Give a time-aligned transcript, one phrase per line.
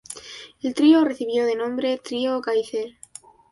[0.63, 2.97] El trío recibió de nombre Trio Gaither.